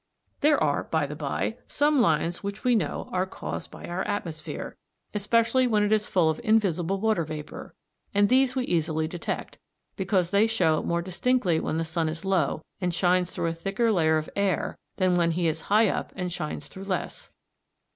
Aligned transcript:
There 0.39 0.57
are, 0.57 0.85
by 0.85 1.05
the 1.05 1.15
bye, 1.15 1.57
some 1.67 2.01
lines 2.01 2.41
which 2.41 2.63
we 2.63 2.73
know 2.75 3.07
are 3.11 3.27
caused 3.27 3.69
by 3.69 3.85
our 3.85 4.01
atmosphere, 4.07 4.75
especially 5.13 5.67
when 5.67 5.83
it 5.83 5.91
is 5.91 6.07
full 6.07 6.27
of 6.27 6.41
invisible 6.43 6.99
water 6.99 7.23
vapour, 7.23 7.75
and 8.11 8.27
these 8.27 8.55
we 8.55 8.63
easily 8.65 9.07
detect, 9.07 9.59
because 9.95 10.31
they 10.31 10.47
show 10.47 10.81
more 10.81 11.03
distinctly 11.03 11.59
when 11.59 11.77
the 11.77 11.85
sun 11.85 12.09
is 12.09 12.25
low 12.25 12.63
and 12.81 12.95
shines 12.95 13.29
through 13.29 13.45
a 13.49 13.53
thicker 13.53 13.91
layer 13.91 14.17
of 14.17 14.27
air 14.35 14.75
than 14.95 15.17
when 15.17 15.33
he 15.33 15.47
is 15.47 15.61
high 15.69 15.87
up 15.87 16.11
and 16.15 16.33
shines 16.33 16.67
through 16.67 16.85
less. 16.85 17.29